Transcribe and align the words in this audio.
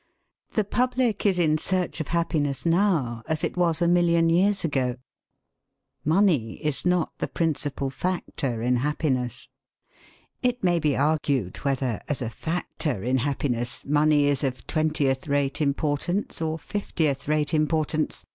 The 0.55 0.63
public 0.63 1.27
is 1.27 1.37
in 1.37 1.59
search 1.59 2.01
of 2.01 2.07
happiness 2.07 2.65
now, 2.65 3.21
as 3.27 3.43
it 3.43 3.55
was 3.55 3.83
a 3.83 3.87
million 3.87 4.31
years 4.31 4.63
ago. 4.65 4.95
Money 6.03 6.53
is 6.65 6.87
not 6.87 7.11
the 7.19 7.27
principal 7.27 7.91
factor 7.91 8.63
in 8.63 8.77
happiness. 8.77 9.47
It 10.41 10.63
may 10.63 10.79
be 10.79 10.97
argued 10.97 11.57
whether, 11.57 12.01
as 12.07 12.19
a 12.19 12.31
factor 12.31 13.03
in 13.03 13.19
happiness, 13.19 13.85
money 13.85 14.25
is 14.25 14.43
of 14.43 14.65
twentieth 14.65 15.27
rate 15.27 15.61
importance 15.61 16.41
or 16.41 16.57
fiftieth 16.57 17.27
rate 17.27 17.53
importance. 17.53 18.25